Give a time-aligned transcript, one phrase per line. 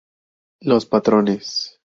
[0.61, 1.79] Los patrones.